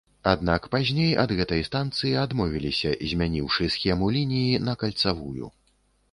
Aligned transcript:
Аднак 0.29 0.63
пазней 0.75 1.11
ад 1.23 1.33
гэтай 1.39 1.59
станцыі 1.67 2.13
адмовіліся, 2.21 2.93
змяніўшы 3.11 3.67
схему 3.75 4.09
лініі 4.15 4.57
на 4.71 4.75
кальцавую. 4.85 5.51